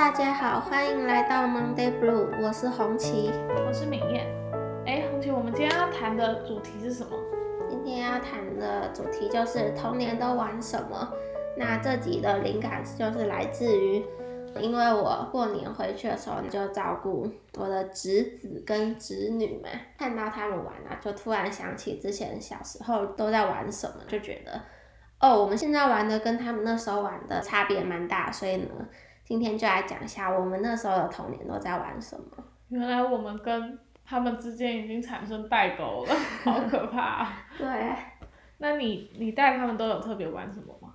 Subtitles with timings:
[0.00, 3.30] 大家好，欢迎来到 Monday Blue，我是红旗。
[3.66, 4.26] 我是敏燕。
[4.86, 7.10] 哎，红旗，我们今天要谈的主题是什么？
[7.68, 11.12] 今天要谈的主题就是童年都玩什么。
[11.54, 14.02] 那这集的灵感就是来自于，
[14.58, 24.62] 因为我过年回去的时候就照顾我的侄子跟侄女们，看到他们玩啊，就突然想起之前小时候都在玩什么，就觉得，
[25.20, 28.68] 哦，我们现在玩的跟他们那时候玩的差别蛮大，所以呢，
[29.30, 32.24] 今天就来讲一下我们那时候的童年都在玩什么。
[32.66, 37.32] 原来我们跟他们之间已经产生代沟了， 好可怕、啊。
[37.56, 37.94] 对，
[38.58, 40.92] 那你你带他们都有特别玩什么吗？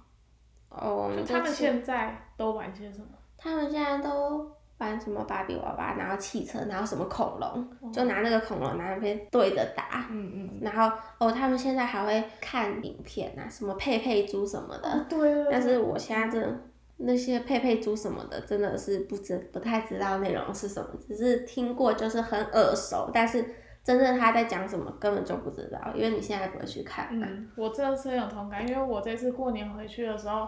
[0.68, 3.08] 哦，我就们他们现在都玩些什么？
[3.38, 10.08] 他们现在都玩什么芭比娃娃，然后汽车，然后什么恐龙，就拿那个恐龙拿那边对着打。
[10.12, 10.60] 嗯嗯。
[10.60, 14.90] 然后哦，他们现在还会看影片啊，什么佩佩猪什么的。
[14.90, 15.52] 哦，对对对。
[15.54, 16.62] 但是我现在真的
[16.98, 23.43] 那些佩佩猪什么的，真的是不知不太知道内容是什么，只是听过，就是很耳熟，但是
[23.84, 27.27] 真正他在讲什么根本就不知道，因为你现在不会去看嘛。
[27.29, 30.48] 嗯，我这次很有同感，因为我这次过年回去的时候，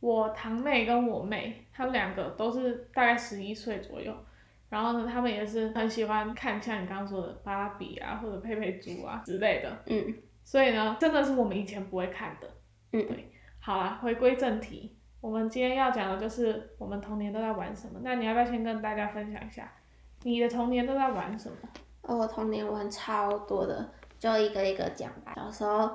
[0.00, 4.14] 我堂妹跟我妹，她们两个都是大概十一岁左右，
[4.68, 10.14] 然后呢，他们也是很喜欢看像你刚刚说的芭比啊，或者佩佩猪啊之类的，嗯
[10.44, 12.48] 所以呢，真的是我们以前不会看的。
[12.92, 17.98] 嗯，对，好啦，回归正题，我们今天要讲的就是我们童年都在玩什么。
[18.02, 19.70] 那你要不要先跟大家分享一下，
[20.22, 21.56] 你的童年都在玩什么？
[22.02, 23.86] 哦我童年玩超多的，
[24.18, 25.34] 就一个一个讲吧。
[25.36, 25.90] 小时候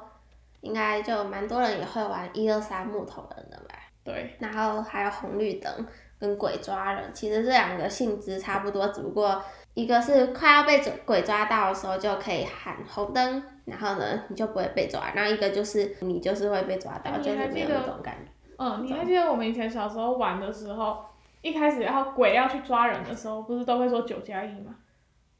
[0.61, 3.75] 应该就蛮多人也会玩一二三木头人的吧。
[4.03, 5.71] 对，然后还有红绿灯
[6.19, 9.41] 跟鬼抓人，其实这两个性质差不多，只不过
[9.73, 18.29] 一个是快要被鬼鬼抓到的时候就可以喊红灯，然后呢你就不会被抓，然后一个就是你就是会被抓到，就是没有那种感觉。
[18.63, 21.03] 嗯，你还记得我们以前小时候玩的时候，
[21.41, 24.73] 一开始要鬼要去抓人的时候，不是都会说九加一吗？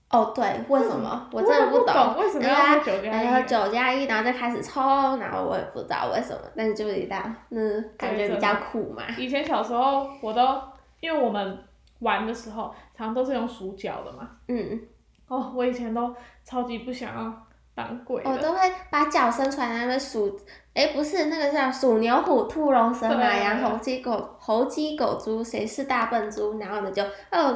[0.10, 1.30] 哦，对，为什么？
[1.32, 2.18] 我真的不懂。
[2.18, 3.44] 为什么然后要说九加然后一？
[3.44, 4.82] 九加一，然后再开始抽，
[5.18, 7.18] 然后我也不知道为什么，但是就是一道，
[7.50, 9.04] 那感觉比较酷嘛。
[9.18, 10.62] 以前小时候我都，
[11.00, 11.58] 因为我们
[12.00, 14.30] 玩的时候，常常都是用数脚的嘛。
[14.50, 14.82] 嗯，
[15.30, 16.14] 哦，我以前都
[16.44, 17.34] 超级不想要
[17.76, 18.22] 当鬼。
[18.26, 20.40] 我都会把脚伸出来，那边数，
[20.74, 26.58] 哎，不是那个叫鼠牛虎兔龙蛇马羊猴鸡狗猴鸡狗猪，谁是大笨猪？
[26.60, 27.56] 然后呢就哦，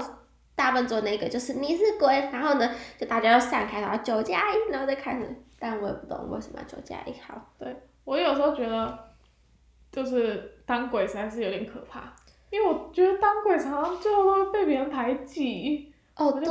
[0.56, 8.98] 大笨猪那个就是你是鬼，然后呢就大家都散开，然后九加一，然后再开始，但我也不懂为什么要九加一，好，对我有时候觉得，
[9.92, 12.14] 就是当鬼实在是有点可怕，
[12.50, 16.48] 因为我觉得当鬼常常最后都会被别人排挤，哦对，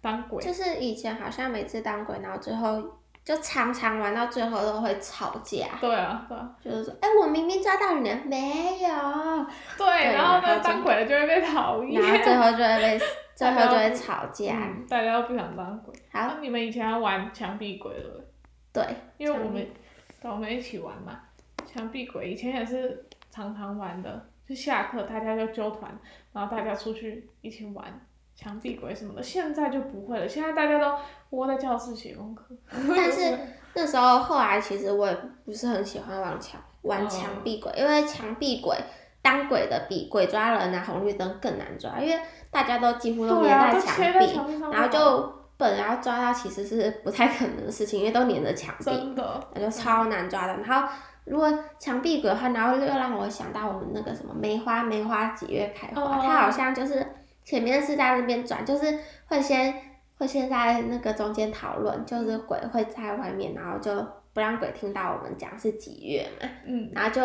[0.00, 0.42] 当鬼。
[0.42, 2.82] 就是以前好像每次当鬼，然后最后
[3.24, 8.88] 就常常玩到最后都会吵架，对啊，对啊，就是说，哎，我明明抓到你了，没有，
[9.76, 13.00] 对，对然后呢，当鬼的就会被讨厌，然后最后就会被，
[13.36, 15.94] 最后就会吵架，嗯大家都不想当鬼。
[16.10, 17.92] 好，那你们以前要玩墙壁鬼
[18.72, 18.84] 对
[19.16, 19.66] 因为我们
[20.22, 21.20] 我们一起玩嘛，
[21.66, 25.90] 墙壁鬼以前也是常常玩的，就下课大家就揪团，
[26.32, 27.84] 然后大家出去一起玩
[28.38, 29.22] 墙壁鬼什么的。
[29.22, 30.94] 现在就不会了，现在大家都
[31.30, 32.44] 窝在教室写功课。
[32.70, 33.36] 但是
[33.74, 38.76] 那时候后来其实我也不是很喜欢玩墙玩哦墙壁鬼，因为墙壁鬼
[39.20, 42.22] 当鬼的比鬼抓人拿红绿灯更难抓，因为
[42.52, 49.14] 大家都几乎都粘在墙壁，然后，就本来要抓到其实是不太可能的事情，因为都粘着墙壁，
[49.54, 50.56] 那就超难抓的。
[50.58, 50.88] 然后
[51.24, 57.04] 如果墙壁鬼的话，然后又让我想到我们那个什么梅花，梅花几月开花，哦它好像就是
[57.48, 59.74] 前面是在那边转，就是会先
[60.18, 63.90] 会先在那个中间讨论，就是鬼会在外面，然后就
[64.34, 67.22] 不让鬼听到我们讲是几月嘛，嗯，然后就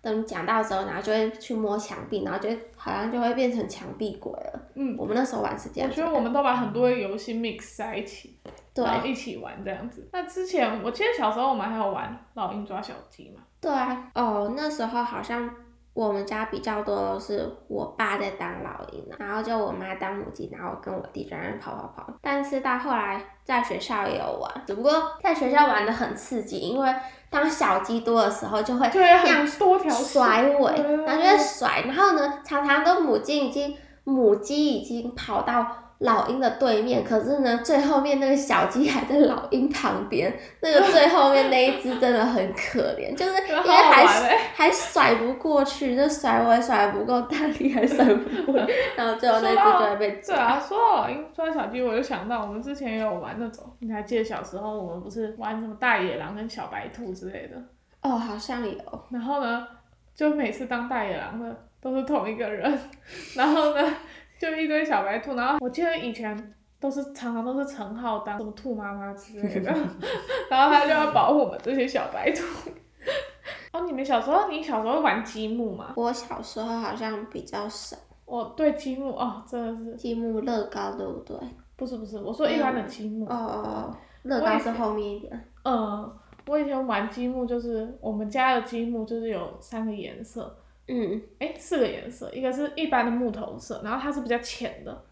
[0.00, 4.62] 等讲到的时候，然后就会去摸墙壁，然后就好像就会变成墙壁鬼了。
[4.76, 8.40] 嗯，我们那时候玩是这样我觉得我们都把很多游戏 mix 在一起，
[8.72, 10.08] 对然后一起玩这样子。
[10.10, 15.54] 那之前我记得小时候我们还有玩老鹰抓小鸡嘛，对啊，哦，那时候好像
[15.96, 22.12] 我们家比较多都是我爸在当老鹰啊，然后就我妈当母鸡，然后跟我弟在那跑跑跑。
[22.20, 26.94] 但是到后来在学校也有玩，只不过在学校玩的很刺激，因为
[27.30, 30.74] 当小鸡多的时候就会就会这样多条甩尾，
[31.06, 35.66] 然后就会甩，然后呢，常常都母鸡已经母鸡已经跑到
[35.98, 44.06] 老鹰的对面，可是呢，最后面那个小鸡还在老鹰旁边，那个最后面那一只真的很可怜，就是因为还
[44.54, 48.60] 还甩不过去，就甩我也甩不够大力，还甩不过，
[48.96, 50.36] 然后最后那只就会被抓。
[50.36, 57.56] 对啊，说到老鹰抓小鸡，我就想到我们之前也有玩那种，你还记得小时候我们不是玩什么大野狼跟小白兔之类的？
[58.02, 58.76] 哦，好像有，
[59.10, 59.66] 然后呢，
[60.14, 62.78] 就每次当大野狼的都是同一个人，
[63.34, 63.82] 然后呢，
[64.38, 69.70] 就一堆小白兔，然后我记得以前都是常常都是陈浩当什么兔妈妈之类的，
[70.50, 72.42] 然后他就要保护我们这些小白兔。
[73.72, 75.92] 哦，你们小时候，你小时候玩积木吗？
[75.96, 77.96] 我小时候好像比较少。
[78.24, 79.96] 我对积木哦，真的是。
[79.96, 81.36] 积木乐高对不对？
[81.76, 83.24] 不是不是，我说一般的积木。
[83.26, 85.48] 哦哦哦，乐高是后面一点。
[85.64, 86.10] 嗯，
[86.46, 90.56] 我以前玩积木就是我们家的积木就是有三个颜色。
[90.88, 91.22] 嗯。
[91.38, 95.04] 哎，四个颜色，一个是一般的木头色，然后它是比较浅的，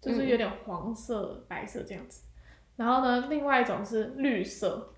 [0.00, 2.22] 就是有点黄色、白色这样子。
[2.76, 4.92] 然后呢，另外一种是绿色，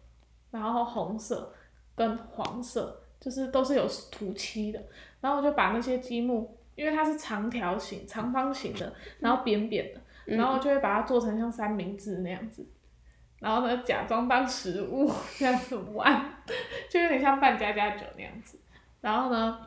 [0.51, 1.53] 然后红色
[1.95, 3.01] 跟黄色。
[3.21, 4.79] 就是都是有涂漆的，
[5.23, 12.67] 然后我就把那些积木，因为它是长条形、长方形的，然后扁扁的，然后就会把它做成像三明治那样子，
[13.41, 16.35] 然后呢假装当食物 这样子玩，
[16.91, 18.61] 就有点像扮家家酒那样子。
[19.01, 19.59] 然后呢，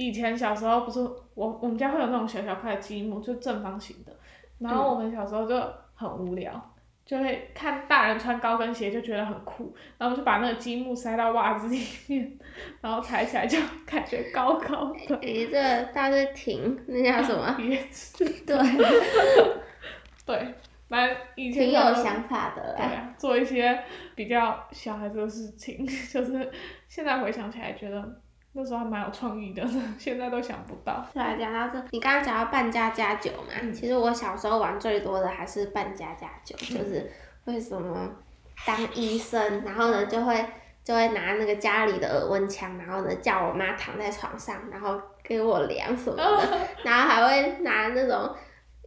[0.00, 0.98] 以前小时候不是
[1.34, 4.12] 我我们家会有那种小小块的积木，就正方形的，
[4.58, 5.54] 然后我们小时候就
[5.94, 6.58] 很无聊。
[7.04, 12.38] 就会看大人穿高跟鞋就觉得很酷，然后就把那个积木塞到袜子里面，
[12.80, 15.16] 然后踩起来就感觉高高的。
[15.16, 17.56] 诶，这大是挺那叫什么？
[18.46, 18.56] 对。
[20.24, 20.54] 对，
[20.86, 22.76] 蛮以前挺有想法的。
[22.76, 23.82] 对啊，做一些
[24.14, 26.48] 比较小孩子的事情， 就是
[26.86, 28.20] 现在回想起来觉得。
[28.52, 29.64] 那时候还蛮有创意的，
[29.98, 31.06] 现在都想不到。
[31.14, 37.10] 对，讲到这，你刚刚讲到扮家家酒嘛，其实我小时候玩最多的还是扮家家酒，就是
[37.44, 38.10] 为什么
[38.66, 40.44] 当医生，然后呢就会
[40.82, 48.34] 就会拿那个家里的耳温枪，然后呢叫我妈躺在床上，然后给我量什么的， 然后还会拿那种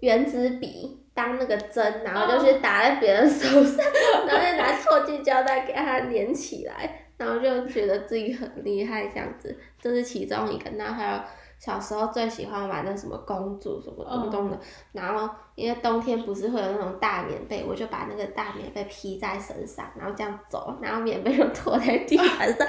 [0.01, 3.85] 圆珠笔当那个针，然后就去打在别人手上，
[4.27, 6.99] 然后再拿错记胶带给它粘起来。
[7.17, 10.69] 然后就觉得自己很厉害，这样子，这是其中一个。
[10.71, 11.19] 然后还有
[11.59, 14.59] 小时候最喜欢玩的什么公主什么东东的，
[14.91, 22.27] 然后因为冬天不是会有那种大棉被，我就把那个大棉被披在身上，然后这样走，然后棉被就拖 在地板
[22.57, 22.67] 上，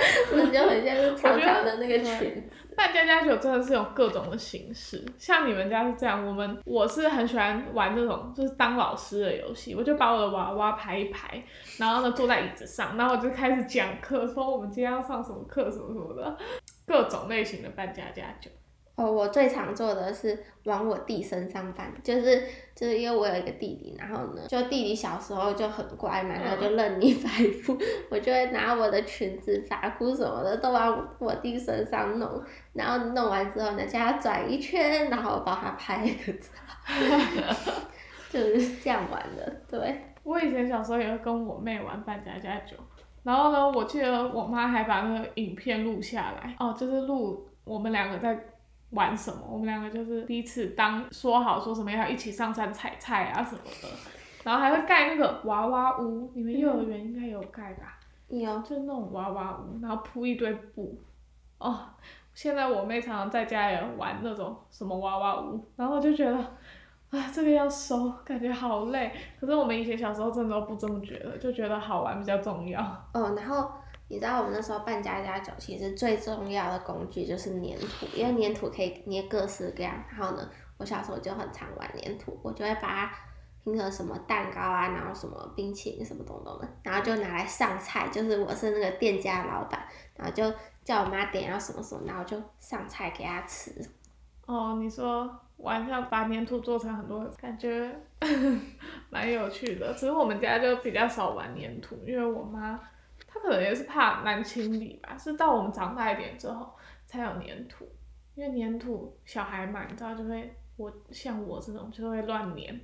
[0.53, 2.64] 就很像是长长的那个裙子。
[2.77, 11.43] 扮家家酒真的是有各种的形式，像你们家是这样，我们我是很喜欢玩这种就是当老师的游戏，我就把我的娃娃排一排，
[11.79, 16.37] 然后呢坐在椅子上，然后我就开始讲课，说我们今天要上什么课什么什么的，
[16.87, 18.51] 各种类型的办家家酒。
[18.97, 22.41] 哦，我最常做的是往我弟身上翻，就是
[22.77, 27.29] 就是因为我有一个弟弟，然后呢，就弟弟小时候就很乖嘛，然后就任你 摆
[27.67, 27.77] 布，
[28.09, 32.41] 我就会拿我的裙子、发箍什么的都往我弟身上弄，
[32.73, 36.51] 然后弄完之后呢，叫他转一圈，然后帮他拍一个照，
[38.31, 39.53] 就是这样玩的。
[39.69, 42.77] 对，我以前小时候也会跟我妹玩扮家家酒，
[43.25, 48.39] 然后呢，我记得我妈还把那个影片录下来，哦，就是录我们两个在。
[48.95, 49.41] 玩什么？
[49.49, 53.89] 我们两个就是第一次当说好说什么要一起上山采菜啊什么的，
[54.45, 57.99] 然后还会盖那个娃娃屋，你们幼儿园应该有盖吧？
[58.29, 60.99] 有，就那种娃娃屋，然后铺一堆布。
[61.59, 61.81] 哦，
[62.35, 66.37] 现在我妹常常在家也玩那种什么娃娃屋，然后就觉得，
[67.11, 69.13] 啊，这个要收，感觉好累。
[69.41, 72.81] 可是我们以前小时候真的都不这么觉得，就觉得好玩比较重要。
[73.13, 73.71] 哦，然后。
[74.09, 79.95] 你知道我们那时候办家家酒，其实最重要的工具就是粘土，因为粘土可以捏各式各样。
[80.11, 83.13] 然后呢，我小时候就很常玩粘土，我就会把它
[83.65, 88.09] 拼成什么蛋糕啊，然后什么冰淇淋什么东东的，然后就拿来上菜。
[88.09, 89.83] 就是我是那个店家老板，
[90.17, 90.53] 然后就
[90.85, 93.73] 叫我妈点要什么什么，然后就上菜给她吃。
[94.45, 97.91] 哦，你说晚上把粘土做成很多，感觉
[99.09, 99.95] 蛮有趣的。
[99.95, 102.79] 其实我们家就比较少玩粘土，因为我妈。
[103.45, 106.73] 他可能也是怕难清理吧，是到我们长大一点之后
[107.05, 107.87] 才有粘土，
[108.35, 112.81] 因为粘土小孩嘛，你知道就会我像我这种就会乱粘，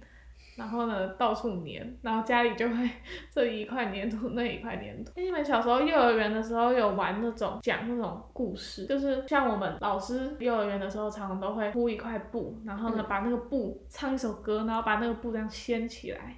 [0.56, 2.90] 然后呢到处粘，然后家里就会
[3.32, 5.12] 这一块粘土那一块粘土。
[5.16, 16.36] 你们小时候幼儿园的时候有玩那种讲那种故事，就是像我们老师幼儿园的时候常常都会铺一块布，然后呢把那个布唱一首歌，然后把那个布这样掀起来。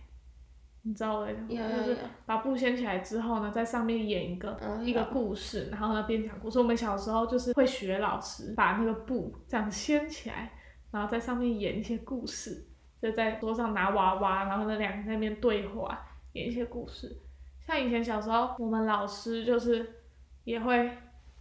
[0.84, 1.96] 你知道我在讲，就是
[2.26, 6.58] 把布掀起来之后呢，在上面演一个一个故事，然后呢边讲故事。
[6.58, 10.52] 我们小时候就是会学老师把那个布这样掀起来，
[10.90, 12.66] 然后在上面演一些故事，
[13.00, 17.16] 就在桌上拿娃娃，然后呢两个在那边对话，演一些故事。
[17.64, 19.88] 像以前小时候，我们老师就是
[20.42, 20.90] 也会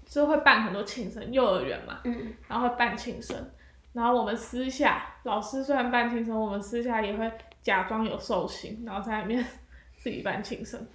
[0.06, 2.02] 就会办很多庆生，幼儿园嘛，
[2.48, 3.50] 然后会办庆生，
[3.94, 7.32] 然后我们私下老师虽然办庆生，我们私下也会。
[7.62, 9.46] 假装有寿星，然后在里面
[9.98, 10.86] 自己办庆生，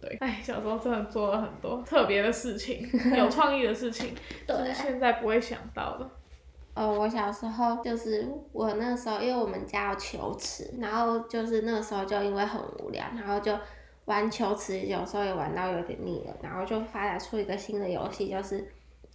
[0.00, 4.14] 对，哎，小时候真的做了很多特别的事情， 有创意的事情，
[4.46, 6.10] 就是现在不会想到的。
[6.74, 13.52] 哦，我小时候就是我那时候，因为我们家有球池，然后就是那个时候就因为很无聊，然后就
[14.04, 18.58] 玩球池，有时候也玩到有点腻了，然后就发展出一个新的游戏，就是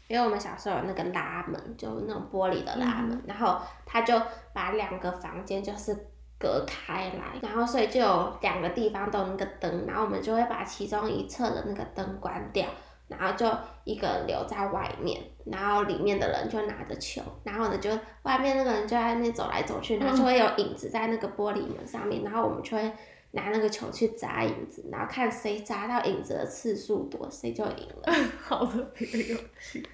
[0.09, 4.21] 因为我们小时候有那个拉门，就那种玻璃的拉门，然后他就
[4.53, 5.97] 把两个房间就是
[6.43, 12.67] 隔开来，然后所以就有两个地方都有那个灯，然后我们就会把其中一侧的那个灯关掉。
[13.09, 13.45] 然后就
[13.83, 17.91] 一个人留在外面，然后里面的人就拿着球，然后呢就
[18.23, 22.91] 外面那个人就在那边走来走去，然后就会有影子在那个玻璃门上面，然后我们就会
[23.31, 28.13] 拿那个球去砸影子，然后看谁砸到影子的次数多，谁就赢了。
[28.41, 29.85] 好的游戏。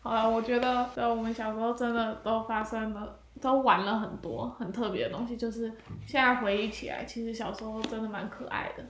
[0.00, 5.72] 好了，我觉得在我们小时候真的都发生了，都玩了很多很特别的东西，就是
[6.06, 8.84] 现在回忆起来，其实小时候真的蛮可爱的。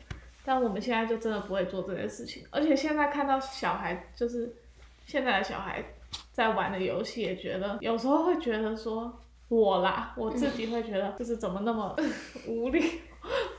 [0.44, 4.56] 但我们现在就真的不会做这件事情，而且现在看到小孩，就是
[5.04, 5.84] 现在的小孩
[6.32, 11.94] 在玩的游戏，也觉得有时候会觉得说，我啦，我自己会觉得就是怎么那么
[12.48, 12.82] 无力、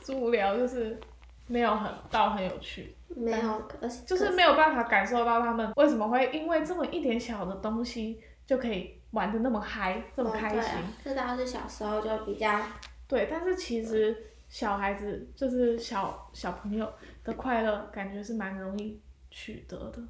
[0.10, 1.00] 无聊，就是
[1.48, 3.62] 没有很到很有趣，没有，
[4.06, 10.74] 就是没有办法感受到他们为什么会因为这么一点小的东西就可以玩的那么嗨，这么开心。
[11.03, 12.60] 这倒是小时候就比较。
[13.08, 14.27] 对，但是其实。
[14.51, 16.91] 小孩子就是小小朋友
[17.24, 19.00] 的快乐，感觉是蛮容易
[19.30, 20.03] 取得的，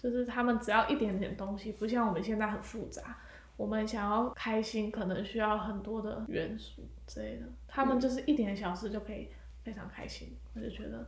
[0.00, 3.18] 就是他们只要一点点东西，不像我们现在很复杂，
[3.56, 9.28] 我们想要开心可能需要很多的元素之类的，他们就是一点小事就可以
[9.64, 11.04] 非常开心，我就觉得，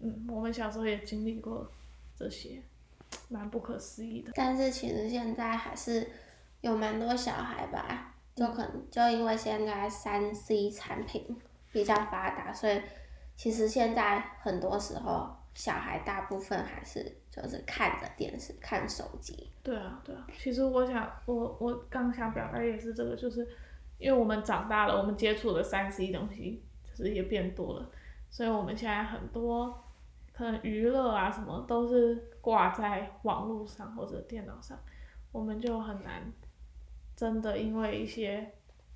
[0.00, 1.70] 嗯，我们小时候也经历过
[2.18, 2.62] 这些，
[3.28, 4.32] 蛮不可思议的。
[4.34, 6.08] 但是其实现在还是
[6.64, 11.36] 有蛮多小孩吧，就可能就因为现在三 C 产品。
[11.74, 12.80] 比较发达，所以
[13.34, 19.50] 其实现在很多时候小孩大部分还是就是看着电视、看手机。
[19.60, 20.24] 对啊，对啊。
[20.38, 23.44] 其实我想，我我刚想表达也是这个，就是
[23.98, 27.90] 因为我们长大了，我们接触的三 C 东西就是也变多了，
[28.30, 29.84] 所以我们现在很多
[30.32, 34.78] 可能娱乐啊什么都是挂在网络上或者电脑上，
[35.32, 36.22] 我们就很难
[37.16, 38.52] 真的因为一些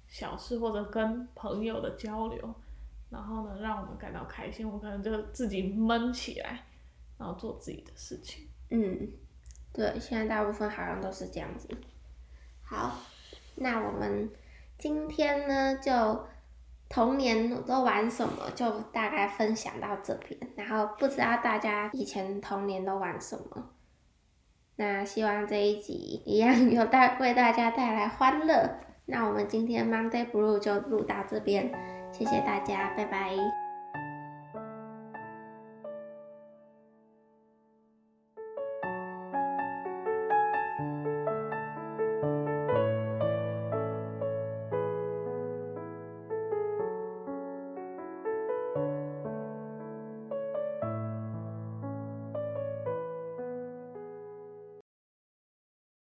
[0.06, 2.54] 小事或者跟朋友的交流。
[3.10, 6.62] 然后呢，让我们感到开心，我可能就自己闷起来，
[7.16, 8.46] 然后做自己的事情。
[8.68, 9.08] 嗯，
[9.72, 11.66] 对，现在大部分好像都是这样子。
[12.62, 12.98] 好，
[13.54, 14.30] 那我们
[14.76, 16.26] 今天呢，就
[16.90, 20.38] 童年都玩什么，就大概分享到这边。
[20.54, 23.70] 然后不知道大家以前童年都玩什么？
[24.78, 28.78] 那希望这一集 一样有带为大家带来欢乐。
[29.06, 31.70] 那我们今天 Monday Blue 就录到这边。
[32.12, 33.67] 谢谢大家，拜拜。